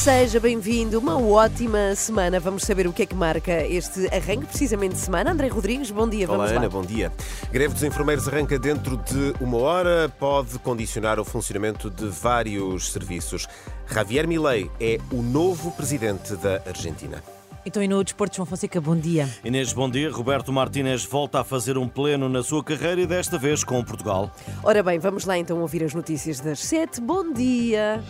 Seja 0.00 0.40
bem-vindo, 0.40 0.98
uma 0.98 1.20
ótima 1.20 1.94
semana. 1.94 2.40
Vamos 2.40 2.62
saber 2.62 2.86
o 2.86 2.92
que 2.92 3.02
é 3.02 3.06
que 3.06 3.14
marca 3.14 3.66
este 3.66 4.06
arranque, 4.06 4.46
precisamente 4.46 4.94
de 4.94 5.00
semana. 5.00 5.30
André 5.30 5.48
Rodrigues, 5.48 5.90
bom 5.90 6.08
dia. 6.08 6.26
Olá, 6.26 6.38
Vamos 6.38 6.52
Ana, 6.52 6.62
lá. 6.62 6.68
bom 6.70 6.82
dia. 6.82 7.12
Greve 7.52 7.74
dos 7.74 7.82
enfermeiros 7.82 8.26
arranca 8.26 8.58
dentro 8.58 8.96
de 8.96 9.34
uma 9.42 9.58
hora, 9.58 10.08
pode 10.18 10.58
condicionar 10.60 11.20
o 11.20 11.24
funcionamento 11.24 11.90
de 11.90 12.06
vários 12.06 12.90
serviços. 12.92 13.46
Javier 13.86 14.26
Milei 14.26 14.70
é 14.80 14.98
o 15.12 15.20
novo 15.20 15.70
presidente 15.72 16.34
da 16.36 16.62
Argentina. 16.66 17.22
Então, 17.66 17.82
e 17.82 17.86
no 17.86 18.02
Desporto, 18.02 18.36
João 18.36 18.46
Fonseca, 18.46 18.80
bom 18.80 18.96
dia. 18.96 19.28
Inês, 19.44 19.74
bom 19.74 19.90
dia. 19.90 20.10
Roberto 20.10 20.50
Martínez 20.50 21.04
volta 21.04 21.40
a 21.40 21.44
fazer 21.44 21.76
um 21.76 21.86
pleno 21.86 22.26
na 22.26 22.42
sua 22.42 22.64
carreira 22.64 23.02
e 23.02 23.06
desta 23.06 23.36
vez 23.36 23.62
com 23.62 23.84
Portugal. 23.84 24.34
Ora 24.62 24.82
bem, 24.82 24.98
vamos 24.98 25.26
lá 25.26 25.36
então 25.36 25.60
ouvir 25.60 25.84
as 25.84 25.92
notícias 25.92 26.40
das 26.40 26.58
sete. 26.60 27.02
Bom 27.02 27.34
dia, 27.34 28.02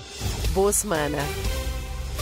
boa 0.55 0.73
semana. 0.73 1.19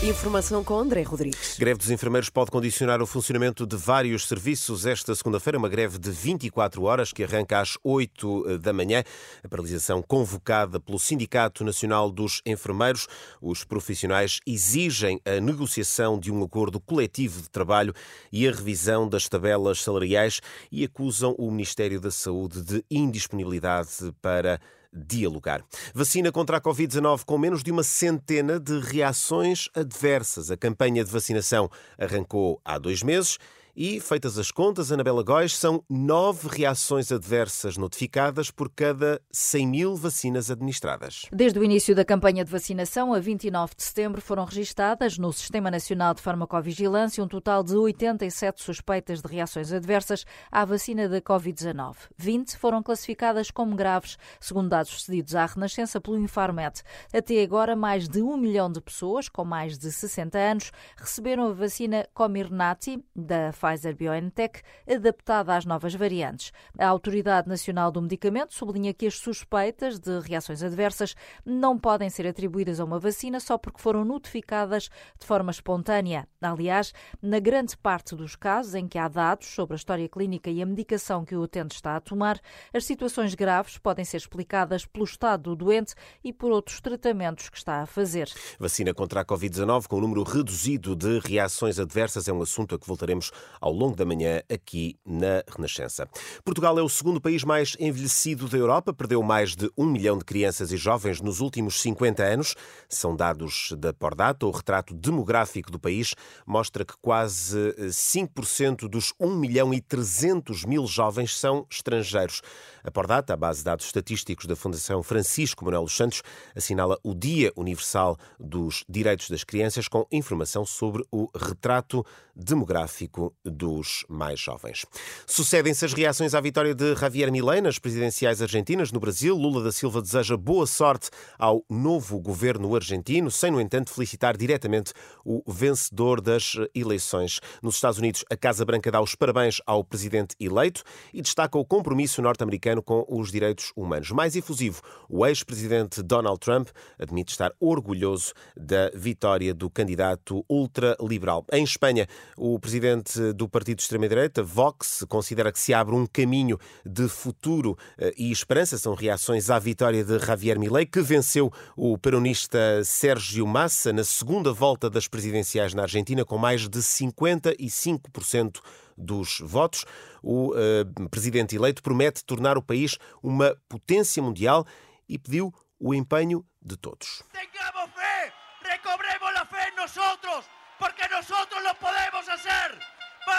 Informação 0.00 0.62
com 0.62 0.78
André 0.78 1.02
Rodrigues. 1.02 1.56
Greve 1.58 1.78
dos 1.78 1.91
enfermeiros 1.91 2.30
pode 2.30 2.52
condicionar 2.52 3.02
o 3.02 3.06
funcionamento 3.06 3.66
de 3.66 3.77
vários 3.77 4.28
serviços. 4.28 4.86
Esta 4.86 5.12
segunda-feira, 5.12 5.58
uma 5.58 5.68
greve 5.68 5.98
de 5.98 6.08
24 6.08 6.84
horas 6.84 7.12
que 7.12 7.24
arranca 7.24 7.58
às 7.58 7.77
8 7.82 8.58
da 8.58 8.72
manhã. 8.72 9.02
A 9.42 9.48
paralisação 9.48 10.00
convocada 10.00 10.78
pelo 10.78 11.00
Sindicato 11.00 11.64
Nacional 11.64 12.12
dos 12.12 12.41
Enfermeiros. 12.46 13.08
Os 13.42 13.64
profissionais 13.64 14.38
exigem 14.46 15.20
a 15.26 15.41
negociação 15.41 16.16
de 16.16 16.30
um 16.30 16.44
acordo 16.44 16.78
coletivo 16.78 17.42
de 17.42 17.50
trabalho 17.50 17.92
e 18.30 18.46
a 18.46 18.52
revisão 18.52 19.08
das 19.08 19.28
tabelas 19.28 19.82
salariais 19.82 20.41
e 20.70 20.84
acusam 20.84 21.34
o 21.36 21.50
Ministério 21.50 22.00
da 22.00 22.12
Saúde 22.12 22.62
de 22.62 22.84
indisponibilidade 22.88 24.14
para 24.22 24.60
dialogar. 24.92 25.64
Vacina 25.94 26.33
contra 26.33 26.56
a 26.56 26.61
Covid-19 26.61 27.25
com 27.25 27.39
menos 27.39 27.62
de 27.62 27.70
uma 27.70 27.83
centena 27.83 28.58
de 28.58 28.78
reações 28.81 29.69
adversas. 29.75 30.50
A 30.50 30.56
campanha 30.56 31.05
de 31.05 31.11
vacinação 31.11 31.70
arrancou 31.98 32.61
há 32.64 32.78
dois 32.78 33.03
meses. 33.03 33.39
E, 33.81 34.01
feitas 34.01 34.37
as 34.37 34.51
contas, 34.51 34.91
Anabela 34.91 35.23
Góis, 35.23 35.57
são 35.57 35.84
nove 35.89 36.48
reações 36.48 37.12
adversas 37.12 37.77
notificadas 37.77 38.51
por 38.51 38.69
cada 38.69 39.23
100 39.31 39.67
mil 39.69 39.95
vacinas 39.95 40.51
administradas. 40.51 41.27
Desde 41.31 41.61
o 41.61 41.62
início 41.62 41.95
da 41.95 42.05
campanha 42.05 42.45
de 42.45 42.51
vacinação, 42.51 43.15
a 43.15 43.21
29 43.21 43.77
de 43.77 43.84
setembro, 43.84 44.21
foram 44.21 44.45
registadas 44.45 45.17
no 45.17 45.33
Sistema 45.33 45.71
Nacional 45.71 46.12
de 46.12 46.21
Farmacovigilância 46.21 47.23
um 47.23 47.29
total 47.29 47.62
de 47.62 47.77
87 47.77 48.61
suspeitas 48.61 49.23
de 49.23 49.33
reações 49.33 49.73
adversas 49.73 50.25
à 50.51 50.65
vacina 50.65 51.09
da 51.09 51.21
Covid-19. 51.21 51.95
20 52.17 52.56
foram 52.56 52.83
classificadas 52.83 53.49
como 53.49 53.77
graves, 53.77 54.19
segundo 54.41 54.71
dados 54.71 55.05
cedidos 55.05 55.37
à 55.37 55.47
Renascença 55.47 56.01
pelo 56.01 56.19
Infarmed. 56.19 56.83
Até 57.15 57.41
agora, 57.45 57.77
mais 57.77 58.09
de 58.09 58.23
um 58.23 58.37
milhão 58.37 58.73
de 58.73 58.81
pessoas 58.81 59.29
com 59.29 59.45
mais 59.45 59.79
de 59.79 59.93
60 59.93 60.37
anos 60.37 60.73
receberam 60.97 61.47
a 61.47 61.53
vacina 61.53 62.09
Comirnaty 62.12 63.05
da 63.15 63.53
Pfizer-BioNTech, 63.69 64.62
adaptada 64.89 65.55
às 65.55 65.65
novas 65.65 65.95
variantes. 65.95 66.53
A 66.79 66.87
Autoridade 66.87 67.49
Nacional 67.49 67.91
do 67.91 68.01
Medicamento 68.01 68.55
sublinha 68.55 68.95
que 68.95 69.06
as 69.06 69.19
suspeitas 69.19 69.99
de 69.99 70.21
reações 70.21 70.62
adversas 70.62 71.15
não 71.45 71.79
podem 71.79 72.09
ser 72.09 72.27
atribuídas 72.27 72.81
a 72.81 72.84
uma 72.84 72.99
vacina 72.99 73.41
só 73.41 73.59
porque 73.59 73.81
foram 73.81 74.05
notificadas 74.05 74.89
de 75.19 75.27
forma 75.27 75.51
espontânea. 75.51 76.27
Aliás, 76.41 76.93
na 77.21 77.39
grande 77.39 77.77
parte 77.77 78.15
dos 78.15 78.37
casos 78.37 78.75
em 78.75 78.89
que 78.89 78.99
há 78.99 79.09
dados 79.09 79.49
sobre 79.49 79.75
a 79.75 79.77
história 79.77 80.09
clínica 80.09 80.50
e 80.50 80.62
a 80.62 80.67
medicação 80.67 81.25
que 81.25 81.37
o 81.37 81.43
utente 81.43 81.75
está 81.75 81.97
a 81.97 82.00
tomar, 82.00 82.41
as 82.73 82.85
situações 82.85 83.35
graves 83.35 83.77
podem 83.79 84.05
ser 84.05 84.17
explicadas 84.19 84.87
pelo 84.87 85.05
estado 85.05 85.43
do 85.43 85.56
doente 85.56 85.95
e 86.23 86.33
por 86.33 86.50
outros 86.50 86.81
tratamentos 86.81 87.49
que 87.49 87.59
está 87.59 87.83
a 87.83 87.87
fazer. 87.87 88.31
Vacina 88.59 88.95
contra 88.95 89.21
a 89.21 89.25
Covid-19 89.25 89.87
com 89.87 89.99
um 89.99 90.00
número 90.00 90.23
reduzido 90.23 90.95
de 90.95 91.19
reações 91.19 91.79
adversas 91.79 92.29
é 92.29 92.33
um 92.33 92.43
assunto 92.43 92.75
a 92.75 92.79
que 92.79 92.87
voltaremos 92.87 93.31
ao 93.60 93.72
longo 93.72 93.96
da 93.96 94.04
manhã 94.04 94.42
aqui 94.52 94.96
na 95.04 95.42
Renascença. 95.48 96.08
Portugal 96.44 96.78
é 96.78 96.82
o 96.82 96.88
segundo 96.88 97.20
país 97.20 97.44
mais 97.44 97.76
envelhecido 97.78 98.48
da 98.48 98.56
Europa, 98.56 98.92
perdeu 98.92 99.22
mais 99.22 99.54
de 99.54 99.70
um 99.76 99.86
milhão 99.86 100.19
de 100.19 100.24
crianças 100.24 100.72
e 100.72 100.76
jovens 100.76 101.20
nos 101.20 101.41
últimos 101.41 101.80
50 101.80 102.22
anos. 102.22 102.54
São 102.88 103.14
dados 103.14 103.74
da 103.78 103.92
Pordata. 103.92 104.46
O 104.46 104.50
retrato 104.50 104.94
demográfico 104.94 105.70
do 105.70 105.78
país 105.78 106.14
mostra 106.46 106.84
que 106.84 106.94
quase 107.00 107.74
5% 107.78 108.88
dos 108.88 109.12
1 109.20 109.36
milhão 109.36 109.72
e 109.72 109.80
300 109.80 110.64
mil 110.64 110.86
jovens 110.86 111.36
são 111.36 111.66
estrangeiros. 111.70 112.42
A 112.82 112.90
Pordata, 112.90 113.34
a 113.34 113.36
base 113.36 113.58
de 113.58 113.64
dados 113.64 113.86
estatísticos 113.86 114.46
da 114.46 114.56
Fundação 114.56 115.02
Francisco 115.02 115.64
Manuel 115.64 115.84
dos 115.84 115.96
Santos, 115.96 116.22
assinala 116.56 116.98
o 117.02 117.14
Dia 117.14 117.52
Universal 117.56 118.16
dos 118.38 118.84
Direitos 118.88 119.28
das 119.28 119.44
Crianças 119.44 119.88
com 119.88 120.06
informação 120.10 120.64
sobre 120.64 121.04
o 121.10 121.28
retrato 121.34 122.04
demográfico 122.34 123.34
dos 123.50 124.04
mais 124.09 124.38
jovens. 124.38 124.84
Sucedem-se 125.26 125.84
as 125.84 125.92
reações 125.92 126.34
à 126.34 126.41
vitória 126.41 126.75
de 126.75 126.94
Javier 126.94 127.31
Milei 127.31 127.60
nas 127.60 127.78
presidenciais 127.78 128.42
argentinas. 128.42 128.92
No 128.92 129.00
Brasil, 129.00 129.36
Lula 129.36 129.62
da 129.62 129.72
Silva 129.72 130.00
deseja 130.03 130.36
boa 130.36 130.66
sorte 130.66 131.10
ao 131.38 131.64
novo 131.69 132.20
governo 132.20 132.75
argentino, 132.75 133.31
sem, 133.31 133.50
no 133.50 133.60
entanto, 133.60 133.92
felicitar 133.92 134.37
diretamente 134.37 134.92
o 135.25 135.42
vencedor 135.47 136.20
das 136.20 136.54
eleições. 136.75 137.41
Nos 137.62 137.76
Estados 137.76 137.98
Unidos, 137.98 138.25
a 138.31 138.37
Casa 138.37 138.64
Branca 138.64 138.91
dá 138.91 139.00
os 139.00 139.14
parabéns 139.14 139.60
ao 139.66 139.84
presidente 139.84 140.34
eleito 140.41 140.82
e 141.12 141.22
destaca 141.22 141.58
o 141.58 141.64
compromisso 141.64 142.22
norte-americano 142.22 142.82
com 142.82 143.04
os 143.08 143.31
direitos 143.31 143.72
humanos. 143.76 144.10
Mais 144.10 144.37
efusivo, 144.37 144.81
o 145.08 145.26
ex-presidente 145.26 146.03
Donald 146.03 146.38
Trump 146.41 146.69
admite 146.98 147.32
estar 147.32 147.53
orgulhoso 147.60 148.32
da 148.56 148.91
vitória 148.94 149.53
do 149.54 149.69
candidato 149.70 150.44
ultraliberal. 150.48 151.44
Em 151.53 151.64
Espanha, 151.64 152.06
o 152.37 152.58
presidente 152.58 153.32
do 153.38 153.49
partido 153.49 153.76
de 153.76 153.84
extrema-direita, 153.84 154.43
Vox, 154.43 155.04
considera 155.09 155.53
que 155.53 155.60
se 155.60 155.72
abre 155.72 155.94
um 155.94 156.04
caminho 156.06 156.59
de 156.84 157.09
futuro 157.09 157.78
eh, 157.97 158.12
e 158.19 158.32
esperança. 158.32 158.76
São 158.76 158.94
reações 158.94 159.49
à 159.49 159.59
vitória 159.60 160.04
de 160.04 160.19
Javier 160.19 160.59
Milei, 160.59 160.84
que 160.84 161.00
venceu 161.00 161.50
o 161.76 161.97
peronista 161.97 162.82
Sérgio 162.84 163.47
Massa 163.47 163.93
na 163.93 164.03
segunda 164.03 164.53
volta 164.53 164.91
das 164.91 165.06
presidenciais 165.06 165.72
na 165.72 165.82
Argentina, 165.82 166.25
com 166.25 166.37
mais 166.37 166.69
de 166.69 166.81
55% 166.81 168.60
dos 168.97 169.38
votos. 169.41 169.84
O 170.20 170.53
eh, 170.56 170.84
presidente 171.09 171.55
eleito 171.55 171.81
promete 171.81 172.25
tornar 172.25 172.59
o 172.59 172.62
país 172.62 172.99
uma 173.22 173.56
potência 173.69 174.20
mundial 174.20 174.66
e 175.09 175.16
pediu 175.16 175.55
o 175.78 175.94
empenho 175.94 176.44
de 176.60 176.76
todos. 176.76 177.22
Tengamos 177.32 177.88
fe, 177.94 178.32
recobremos 178.65 179.32
la 179.32 179.47
fe 179.47 179.69
en 179.69 179.76
nosotros, 179.76 180.44
porque 180.81 181.05
lo 181.09 181.75
podemos 181.78 182.28
hacer. 182.28 182.88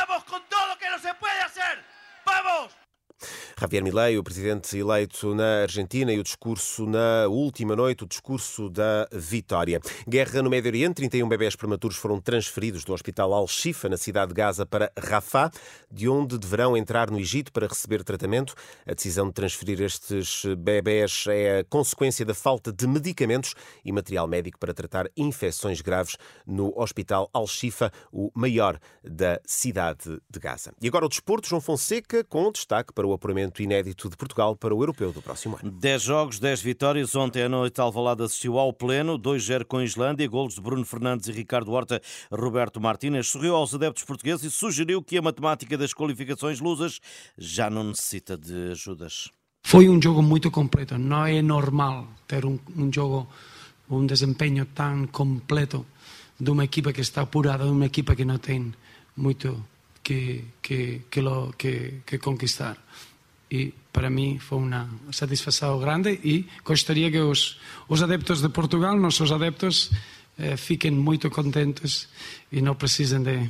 Vamos 0.10 0.24
con 0.24 0.44
todo 0.50 0.76
que 0.80 0.90
no 0.90 0.98
se 0.98 1.14
puede 1.14 1.40
hacer. 1.42 1.86
Vamos. 2.26 2.76
Javier 3.60 3.84
Milei, 3.84 4.18
o 4.18 4.24
presidente 4.24 4.78
eleito 4.78 5.36
na 5.36 5.64
Argentina, 5.64 6.14
e 6.14 6.18
o 6.18 6.24
discurso 6.24 6.86
na 6.86 7.28
última 7.28 7.76
noite, 7.76 8.06
o 8.06 8.08
discurso 8.08 8.70
da 8.70 9.06
vitória. 9.12 9.82
Guerra 10.08 10.42
no 10.42 10.50
Médio 10.50 10.70
Oriente, 10.70 10.96
31 10.96 11.28
bebés 11.28 11.58
prematuros 11.58 11.98
foram 11.98 12.22
transferidos 12.22 12.86
do 12.86 12.94
Hospital 12.94 13.34
Al-Shifa, 13.34 13.90
na 13.90 13.98
cidade 13.98 14.30
de 14.30 14.36
Gaza, 14.36 14.66
para 14.66 14.90
Rafah, 14.98 15.52
de 15.92 16.08
onde 16.08 16.38
deverão 16.38 16.78
entrar 16.78 17.12
no 17.12 17.20
Egito 17.20 17.52
para 17.52 17.68
receber 17.68 18.02
tratamento. 18.02 18.56
A 18.88 18.94
decisão 18.94 19.28
de 19.28 19.34
transferir 19.34 19.82
estes 19.82 20.46
bebés 20.58 21.26
é 21.28 21.60
a 21.60 21.64
consequência 21.66 22.26
da 22.26 22.34
falta 22.34 22.72
de 22.72 22.88
medicamentos 22.88 23.56
e 23.84 23.92
material 23.92 24.26
médico 24.26 24.58
para 24.58 24.74
tratar 24.74 25.10
infecções 25.18 25.82
graves 25.82 26.16
no 26.48 26.72
Hospital 26.80 27.30
Al-Shifa, 27.34 27.92
o 28.10 28.32
maior 28.34 28.80
da 29.04 29.38
cidade 29.46 30.18
de 30.30 30.40
Gaza. 30.40 30.72
E 30.82 30.88
agora 30.88 31.06
o 31.06 31.10
desporto, 31.10 31.50
João 31.50 31.60
Fonseca, 31.60 32.24
com 32.24 32.50
destaque 32.54 32.94
para 32.94 33.06
o 33.06 33.12
apuramento 33.12 33.49
inédito 33.58 34.10
de 34.10 34.16
Portugal 34.16 34.56
para 34.56 34.74
o 34.74 34.82
europeu 34.82 35.12
do 35.12 35.22
próximo 35.22 35.58
ano. 35.62 35.72
10 35.72 36.02
jogos, 36.02 36.40
10 36.40 36.62
vitórias. 36.62 37.16
Ontem 37.16 37.44
à 37.44 37.50
noite, 37.50 37.82
Alvalade 37.82 38.24
assistiu 38.24 38.60
ao 38.60 38.72
pleno, 38.72 39.18
2-0 39.18 39.66
com 39.66 39.78
a 39.78 39.84
Islândia, 39.84 40.28
golos 40.28 40.56
de 40.56 40.62
Bruno 40.62 40.86
Fernandes 40.86 41.28
e 41.28 41.32
Ricardo 41.32 41.72
Horta. 41.72 42.02
Roberto 42.32 42.80
Martínez 42.80 43.28
sorriu 43.28 43.56
aos 43.56 43.74
adeptos 43.74 44.04
portugueses 44.04 44.46
e 44.46 44.52
sugeriu 44.52 45.02
que 45.02 45.18
a 45.18 45.22
matemática 45.22 45.78
das 45.78 45.94
qualificações 45.94 46.60
lusas 46.60 47.00
já 47.38 47.70
não 47.70 47.84
necessita 47.84 48.38
de 48.38 48.72
ajudas. 48.72 49.30
Foi 49.64 49.88
um 49.90 50.02
jogo 50.02 50.22
muito 50.22 50.50
completo. 50.50 50.98
Não 50.98 51.26
é 51.26 51.42
normal 51.42 52.08
ter 52.28 52.46
um, 52.46 52.60
um 52.76 52.92
jogo, 52.92 53.28
um 53.90 54.06
desempenho 54.06 54.66
tão 54.66 55.08
completo 55.08 55.86
de 56.40 56.50
uma 56.50 56.64
equipa 56.64 56.94
que 56.94 57.02
está 57.02 57.22
apurada, 57.22 57.66
de 57.66 57.72
uma 57.72 57.86
equipa 57.86 58.16
que 58.16 58.26
não 58.26 58.38
tem 58.38 58.74
muito 59.16 59.64
que, 60.02 60.46
que, 60.62 61.02
que, 61.12 61.22
lo, 61.22 61.54
que, 61.58 62.02
que 62.06 62.18
conquistar. 62.18 62.78
E 63.52 63.74
para 63.92 64.10
mim 64.10 64.38
foi 64.40 64.60
uma 64.60 64.90
satisfação 65.12 65.80
grande 65.80 66.20
e 66.24 66.46
gostaria 66.64 67.10
que 67.10 67.20
os, 67.20 67.60
os 67.88 68.02
adeptos 68.04 68.42
de 68.42 68.50
Portugal, 68.50 68.96
nossos 68.98 69.32
adeptos, 69.32 69.92
eh, 70.38 70.56
fiquem 70.56 70.92
muito 70.92 71.30
contentes 71.30 72.08
e 72.52 72.62
não 72.62 72.76
precisem 72.76 73.24
de 73.24 73.50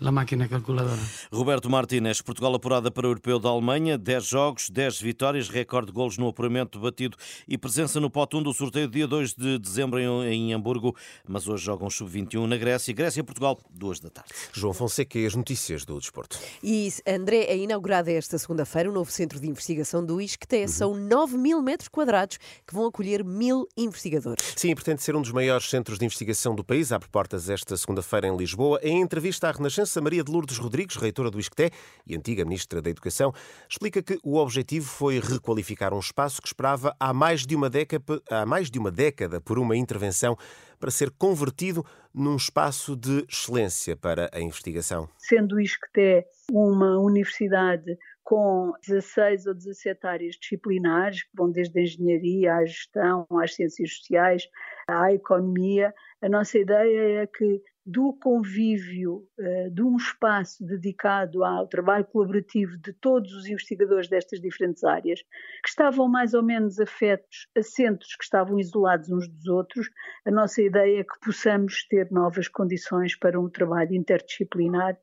La 0.00 0.10
máquina 0.10 0.48
calculadora. 0.48 0.98
Roberto 1.30 1.68
Martínez, 1.68 2.22
Portugal 2.22 2.54
apurada 2.54 2.90
para 2.90 3.06
o 3.06 3.10
Europeu 3.10 3.38
da 3.38 3.50
Alemanha, 3.50 3.98
10 3.98 4.24
jogos, 4.24 4.70
10 4.70 4.98
vitórias, 4.98 5.50
recorde 5.50 5.88
de 5.88 5.92
golos 5.92 6.16
no 6.16 6.26
apuramento 6.26 6.80
batido 6.80 7.18
e 7.46 7.58
presença 7.58 8.00
no 8.00 8.08
pote 8.08 8.34
1 8.34 8.42
do 8.42 8.54
sorteio 8.54 8.88
dia 8.88 9.06
2 9.06 9.34
de 9.34 9.58
dezembro 9.58 10.00
em, 10.00 10.54
Hamburgo, 10.54 10.96
mas 11.28 11.46
hoje 11.46 11.66
jogam 11.66 11.90
sub-21 11.90 12.46
na 12.46 12.56
Grécia. 12.56 12.94
Grécia-Portugal, 12.94 13.60
2 13.70 14.00
da 14.00 14.08
tarde. 14.08 14.30
João 14.54 14.72
Fonseca 14.72 15.18
e 15.18 15.26
as 15.26 15.34
notícias 15.34 15.84
do 15.84 15.98
desporto. 15.98 16.38
E, 16.62 16.88
André, 17.06 17.44
é 17.44 17.58
inaugurado 17.58 18.08
esta 18.08 18.38
segunda-feira 18.38 18.88
o 18.88 18.92
novo 18.94 19.10
centro 19.10 19.38
de 19.38 19.46
investigação 19.46 20.02
do 20.02 20.18
ISCTE. 20.18 20.62
Uhum. 20.62 20.68
São 20.68 20.94
9 20.94 21.36
mil 21.36 21.60
metros 21.60 21.88
quadrados 21.88 22.38
que 22.66 22.72
vão 22.72 22.86
acolher 22.86 23.22
mil 23.22 23.68
investigadores. 23.76 24.54
Sim, 24.56 24.74
pretende 24.74 25.02
ser 25.02 25.14
um 25.14 25.20
dos 25.20 25.32
maiores 25.32 25.68
centros 25.68 25.98
de 25.98 26.06
investigação 26.06 26.54
do 26.54 26.64
país. 26.64 26.90
Abre 26.90 27.08
portas 27.08 27.50
esta 27.50 27.76
segunda-feira 27.76 28.28
em 28.28 28.34
Lisboa. 28.34 28.80
Em 28.82 29.02
entrevista 29.02 29.46
à 29.48 29.52
Renascença, 29.52 29.89
Maria 29.98 30.22
de 30.22 30.30
Lourdes 30.30 30.58
Rodrigues, 30.58 30.96
reitora 30.96 31.30
do 31.30 31.40
ISCTE 31.40 31.70
e 32.06 32.14
antiga 32.14 32.44
Ministra 32.44 32.82
da 32.82 32.90
Educação, 32.90 33.32
explica 33.66 34.02
que 34.02 34.18
o 34.22 34.36
objetivo 34.36 34.86
foi 34.86 35.18
requalificar 35.18 35.94
um 35.94 35.98
espaço 35.98 36.42
que 36.42 36.48
esperava 36.48 36.94
há 37.00 37.14
mais 37.14 37.46
de 37.46 37.56
uma 37.56 37.70
década, 37.70 38.20
há 38.30 38.44
mais 38.44 38.70
de 38.70 38.78
uma 38.78 38.90
década 38.90 39.40
por 39.40 39.58
uma 39.58 39.74
intervenção 39.74 40.36
para 40.78 40.90
ser 40.90 41.10
convertido 41.10 41.82
num 42.12 42.36
espaço 42.36 42.94
de 42.94 43.24
excelência 43.26 43.96
para 43.96 44.28
a 44.34 44.40
investigação. 44.40 45.08
Sendo 45.16 45.54
o 45.54 45.60
ISCTE 45.60 46.26
uma 46.52 46.98
universidade 46.98 47.96
com 48.22 48.72
16 48.86 49.46
ou 49.46 49.54
17 49.54 50.06
áreas 50.06 50.36
disciplinares, 50.36 51.24
que 51.24 51.30
vão 51.34 51.50
desde 51.50 51.80
a 51.80 51.82
engenharia 51.82 52.54
à 52.54 52.64
gestão, 52.64 53.26
às 53.42 53.54
ciências 53.54 53.96
sociais, 53.96 54.44
à 54.86 55.12
economia, 55.12 55.92
a 56.22 56.28
nossa 56.28 56.58
ideia 56.58 57.22
é 57.22 57.26
que 57.26 57.60
do 57.84 58.12
convívio 58.12 59.26
uh, 59.38 59.70
de 59.70 59.82
um 59.82 59.96
espaço 59.96 60.64
dedicado 60.64 61.44
ao 61.44 61.66
trabalho 61.66 62.04
colaborativo 62.04 62.76
de 62.78 62.92
todos 62.92 63.32
os 63.32 63.46
investigadores 63.46 64.08
destas 64.08 64.40
diferentes 64.40 64.84
áreas, 64.84 65.22
que 65.62 65.68
estavam 65.68 66.08
mais 66.08 66.34
ou 66.34 66.42
menos 66.42 66.78
afetos 66.78 67.48
a 67.56 67.62
centros 67.62 68.14
que 68.16 68.24
estavam 68.24 68.58
isolados 68.58 69.10
uns 69.10 69.28
dos 69.28 69.46
outros, 69.46 69.88
a 70.26 70.30
nossa 70.30 70.62
ideia 70.62 71.00
é 71.00 71.04
que 71.04 71.18
possamos 71.24 71.86
ter 71.88 72.10
novas 72.10 72.48
condições 72.48 73.16
para 73.16 73.40
um 73.40 73.48
trabalho 73.48 73.94
interdisciplinar 73.94 74.98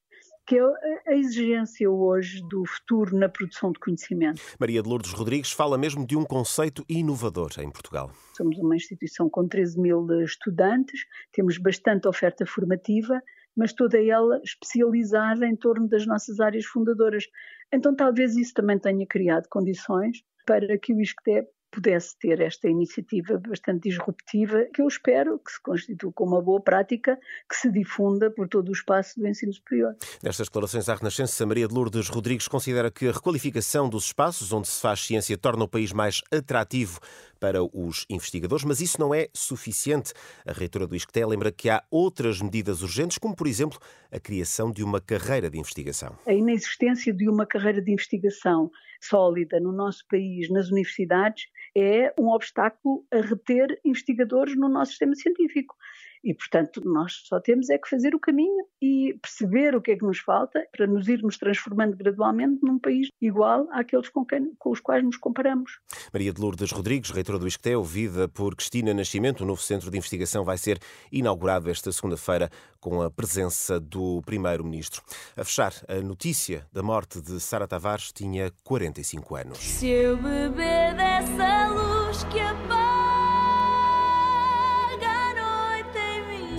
que 0.48 0.58
é 0.58 0.64
a 1.06 1.14
exigência 1.14 1.92
hoje 1.92 2.42
do 2.48 2.66
futuro 2.66 3.18
na 3.18 3.28
produção 3.28 3.70
de 3.74 3.80
conhecimento. 3.80 4.42
Maria 4.58 4.82
de 4.82 4.88
Lourdes 4.88 5.12
Rodrigues 5.12 5.52
fala 5.52 5.78
mesmo 5.78 6.08
de 6.08 6.16
um 6.16 6.24
conceito 6.24 6.86
inovador 6.88 7.52
em 7.60 7.70
Portugal. 7.70 8.12
Somos 8.36 8.58
uma 8.58 8.76
instituição 8.76 9.30
com 9.30 9.46
13 9.46 9.78
mil 9.78 10.08
estudantes, 10.22 11.02
temos 11.34 11.58
bastante 11.58 12.08
oferta 12.08 12.46
formativa, 12.46 13.22
mas 13.58 13.74
toda 13.74 14.02
ela 14.02 14.40
especializada 14.42 15.46
em 15.46 15.56
torno 15.56 15.90
das 15.90 16.06
nossas 16.06 16.40
áreas 16.40 16.66
fundadoras. 16.66 17.26
Então, 17.74 17.94
talvez 17.94 18.38
isso 18.38 18.54
também 18.54 18.80
tenha 18.80 19.06
criado 19.06 19.48
condições 19.50 20.24
para 20.46 20.78
que 20.78 20.94
o 20.94 21.02
ISCTE 21.02 21.46
pudesse 21.78 22.18
ter 22.18 22.42
esta 22.42 22.68
iniciativa 22.68 23.38
bastante 23.38 23.88
disruptiva, 23.88 24.66
que 24.74 24.82
eu 24.82 24.88
espero 24.88 25.38
que 25.38 25.52
se 25.52 25.62
constitua 25.62 26.12
como 26.12 26.36
uma 26.36 26.42
boa 26.42 26.60
prática, 26.60 27.20
que 27.48 27.56
se 27.56 27.72
difunda 27.72 28.32
por 28.32 28.48
todo 28.48 28.70
o 28.70 28.72
espaço 28.72 29.20
do 29.20 29.28
ensino 29.28 29.54
superior. 29.54 29.96
Nestas 30.24 30.48
declarações 30.48 30.90
à 30.90 30.96
Renascença, 30.96 31.46
Maria 31.46 31.68
de 31.68 31.74
Lourdes 31.76 32.10
Rodrigues 32.10 32.48
considera 32.48 32.90
que 32.90 33.08
a 33.08 33.12
requalificação 33.12 33.88
dos 33.88 34.06
espaços 34.06 34.52
onde 34.52 34.68
se 34.68 34.82
faz 34.82 35.02
ciência 35.02 35.38
torna 35.38 35.66
o 35.66 35.68
país 35.68 35.94
mais 35.94 36.24
atrativo 36.32 37.00
para 37.40 37.64
os 37.64 38.06
investigadores, 38.10 38.66
mas 38.66 38.82
isso 38.82 39.00
não 39.00 39.14
é 39.14 39.28
suficiente. 39.34 40.14
A 40.46 40.52
reitora 40.52 40.88
do 40.88 40.96
ISCTE 40.96 41.26
lembra 41.26 41.52
que 41.52 41.70
há 41.70 41.84
outras 41.90 42.42
medidas 42.42 42.82
urgentes, 42.82 43.18
como, 43.18 43.36
por 43.36 43.48
exemplo, 43.48 43.80
a 44.12 44.20
criação 44.20 44.72
de 44.72 44.84
uma 44.84 45.00
carreira 45.00 45.50
de 45.50 45.58
investigação. 45.60 46.18
A 46.26 46.34
inexistência 46.34 47.14
de 47.14 47.30
uma 47.30 47.46
carreira 47.46 47.82
de 47.82 47.92
investigação 47.92 48.72
sólida 49.02 49.60
no 49.60 49.72
nosso 49.72 50.06
país, 50.10 50.50
nas 50.50 50.70
universidades, 50.70 51.46
é 51.76 52.14
um 52.20 52.30
obstáculo 52.30 53.06
a 53.12 53.22
reter 53.22 53.80
investigadores 53.86 54.56
no 54.56 54.68
nosso 54.68 54.92
sistema 54.92 55.16
científico. 55.16 55.76
E, 56.24 56.34
portanto, 56.34 56.82
nós 56.84 57.24
só 57.26 57.40
temos 57.40 57.70
é 57.70 57.78
que 57.78 57.90
fazer 57.90 58.16
o 58.16 58.20
caminho 58.20 58.66
e 58.82 59.18
perceber 59.22 59.76
o 59.76 59.82
que 59.82 59.92
é 59.92 59.96
que 59.96 60.06
nos 60.06 60.20
falta 60.20 60.66
para 60.76 60.88
nos 60.88 61.08
irmos 61.08 61.38
transformando 61.38 61.96
gradualmente 61.96 62.60
num 62.64 62.80
país 62.80 63.08
igual 63.22 63.68
àqueles 63.72 64.10
com, 64.10 64.26
quem, 64.26 64.54
com 64.58 64.72
os 64.72 64.80
quais 64.80 65.04
nos 65.04 65.18
comparamos. 65.18 65.80
Maria 66.14 66.34
de 66.34 66.42
Lourdes 66.42 66.72
Rodrigues, 66.72 67.12
reitora 67.12 67.40
do 67.40 67.48
ISCTE, 67.48 67.76
ouvida 67.76 68.28
por 68.28 68.56
Cristina 68.56 68.94
Nascimento, 68.94 69.42
o 69.42 69.46
novo 69.46 69.62
centro 69.62 69.90
de 69.90 69.98
investigação 69.98 70.44
vai 70.44 70.58
ser 70.58 70.80
inaugurado 71.12 71.70
esta 71.70 71.92
segunda-feira 71.92 72.50
com 72.80 73.02
a 73.02 73.10
presença 73.10 73.80
do 73.80 74.22
Primeiro-Ministro. 74.26 75.02
A 75.36 75.44
fechar, 75.44 75.74
a 75.88 75.96
notícia 75.96 76.66
da 76.72 76.84
morte 76.84 77.22
de 77.22 77.40
Sara 77.40 77.68
Tavares 77.68 78.12
tinha 78.12 78.52
45 78.64 79.36
anos. 79.36 79.58
Se 79.58 79.88
eu 79.88 80.18
beber 80.18 80.96
dessa 80.96 81.68
luz 81.70 82.24
que 82.26 82.40
apaga 82.40 82.97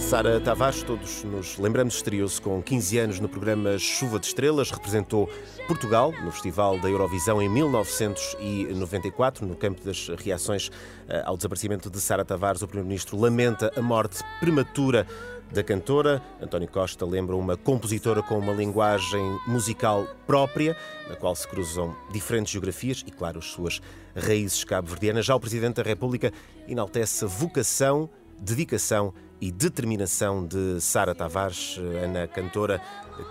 Sara 0.08 0.40
Tavares, 0.40 0.82
todos 0.82 1.22
nos 1.22 1.58
lembramos, 1.58 1.96
estreou-se 1.96 2.40
com 2.40 2.62
15 2.62 2.98
anos 2.98 3.20
no 3.20 3.28
programa 3.28 3.76
Chuva 3.76 4.18
de 4.18 4.24
Estrelas, 4.24 4.70
representou 4.70 5.28
Portugal 5.66 6.14
no 6.24 6.32
Festival 6.32 6.78
da 6.78 6.88
Eurovisão 6.88 7.42
em 7.42 7.48
1994. 7.50 9.46
No 9.46 9.54
campo 9.54 9.84
das 9.84 10.08
reações 10.08 10.70
eh, 11.10 11.22
ao 11.26 11.36
desaparecimento 11.36 11.90
de 11.90 12.00
Sara 12.00 12.24
Tavares, 12.24 12.62
o 12.62 12.66
Primeiro-Ministro 12.66 13.18
lamenta 13.20 13.70
a 13.76 13.82
morte 13.82 14.24
prematura 14.40 15.06
da 15.52 15.62
cantora. 15.62 16.22
António 16.40 16.68
Costa 16.68 17.04
lembra 17.04 17.36
uma 17.36 17.58
compositora 17.58 18.22
com 18.22 18.38
uma 18.38 18.54
linguagem 18.54 19.38
musical 19.46 20.08
própria, 20.26 20.74
na 21.06 21.16
qual 21.16 21.36
se 21.36 21.46
cruzam 21.46 21.94
diferentes 22.10 22.50
geografias 22.50 23.04
e, 23.06 23.10
claro, 23.10 23.40
as 23.40 23.44
suas 23.44 23.82
raízes 24.16 24.64
cabo-verdianas. 24.64 25.26
Já 25.26 25.34
o 25.34 25.40
Presidente 25.40 25.76
da 25.76 25.82
República 25.82 26.32
enaltece 26.66 27.26
a 27.26 27.28
vocação, 27.28 28.08
dedicação 28.40 29.12
e 29.40 29.50
determinação 29.50 30.46
de 30.46 30.80
Sara 30.80 31.14
Tavares, 31.14 31.78
Ana 32.02 32.26
Cantora, 32.26 32.80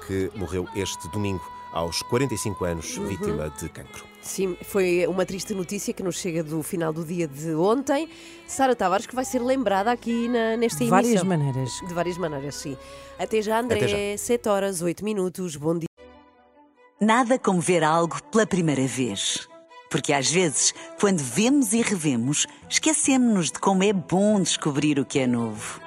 que 0.05 0.31
morreu 0.35 0.67
este 0.75 1.09
domingo 1.09 1.43
aos 1.71 2.01
45 2.03 2.65
anos, 2.65 2.97
uhum. 2.97 3.07
vítima 3.07 3.53
de 3.59 3.69
cancro. 3.69 4.05
Sim, 4.21 4.57
foi 4.61 5.05
uma 5.07 5.25
triste 5.25 5.53
notícia 5.53 5.93
que 5.93 6.03
nos 6.03 6.17
chega 6.17 6.43
do 6.43 6.61
final 6.61 6.91
do 6.91 7.05
dia 7.05 7.27
de 7.27 7.53
ontem. 7.55 8.09
Sara 8.45 8.75
Tavares, 8.75 9.05
que 9.05 9.15
vai 9.15 9.23
ser 9.23 9.39
lembrada 9.39 9.91
aqui 9.91 10.27
na, 10.27 10.57
nesta 10.57 10.83
emissão. 10.83 10.85
De 10.85 10.89
várias 10.89 11.23
maneiras. 11.23 11.71
De 11.87 11.93
várias 11.93 12.17
maneiras, 12.17 12.55
sim. 12.55 12.77
Até 13.17 13.41
já, 13.41 13.59
André. 13.59 13.77
Até 13.77 13.87
já. 13.87 14.17
7 14.17 14.49
horas, 14.49 14.81
8 14.81 15.03
minutos. 15.05 15.55
Bom 15.55 15.77
dia. 15.77 15.87
Nada 16.99 17.39
como 17.39 17.61
ver 17.61 17.83
algo 17.83 18.21
pela 18.31 18.45
primeira 18.45 18.85
vez. 18.85 19.47
Porque 19.89 20.11
às 20.11 20.29
vezes, 20.29 20.73
quando 20.99 21.19
vemos 21.19 21.71
e 21.71 21.81
revemos, 21.81 22.45
esquecemos-nos 22.69 23.51
de 23.51 23.59
como 23.59 23.83
é 23.83 23.93
bom 23.93 24.41
descobrir 24.41 24.99
o 24.99 25.05
que 25.05 25.19
é 25.19 25.27
novo. 25.27 25.86